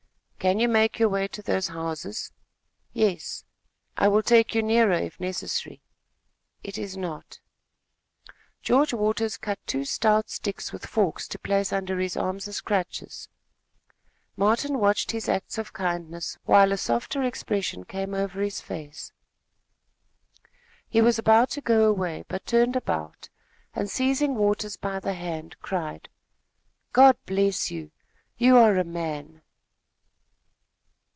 "Can 0.43 0.59
you 0.59 0.67
make 0.67 0.97
your 0.97 1.07
way 1.09 1.27
to 1.27 1.43
those 1.43 1.67
houses?" 1.67 2.31
"Yes." 2.93 3.45
"I 3.95 4.07
will 4.07 4.23
take 4.23 4.55
you 4.55 4.63
nearer, 4.63 4.93
if 4.93 5.19
necessary." 5.19 5.83
"It 6.63 6.79
is 6.79 6.97
not." 6.97 7.39
George 8.63 8.91
Waters 8.91 9.37
cut 9.37 9.59
two 9.67 9.85
stout 9.85 10.31
sticks 10.31 10.73
with 10.73 10.87
forks 10.87 11.27
to 11.27 11.37
place 11.37 11.71
under 11.71 11.99
his 11.99 12.17
arms 12.17 12.47
as 12.47 12.59
crutches. 12.59 13.29
Martin 14.35 14.79
watched 14.79 15.11
his 15.11 15.29
acts 15.29 15.59
of 15.59 15.73
kindness, 15.73 16.39
while 16.45 16.71
a 16.71 16.75
softer 16.77 17.21
expression 17.21 17.83
came 17.85 18.15
over 18.15 18.41
his 18.41 18.61
face. 18.61 19.11
He 20.89 21.01
was 21.03 21.19
about 21.19 21.51
to 21.51 21.61
go 21.61 21.87
away, 21.87 22.25
but 22.27 22.47
turned 22.47 22.75
about 22.75 23.29
and, 23.75 23.91
seizing 23.91 24.33
Waters 24.33 24.75
by 24.75 24.99
the 24.99 25.13
hand, 25.13 25.57
cried: 25.61 26.09
"God 26.93 27.15
bless 27.27 27.69
you! 27.69 27.91
You 28.39 28.57
are 28.57 28.79
a 28.79 28.83
man!" 28.83 29.43